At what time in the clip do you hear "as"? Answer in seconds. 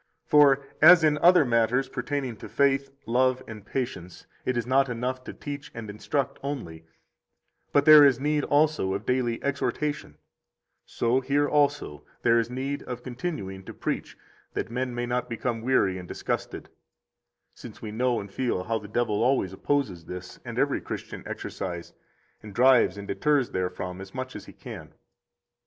0.81-1.03, 24.01-24.15, 24.35-24.45